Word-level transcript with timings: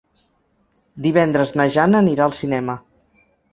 Divendres 1.09 1.53
na 1.61 1.69
Jana 1.77 2.01
anirà 2.07 2.29
al 2.29 2.37
cinema. 2.41 2.81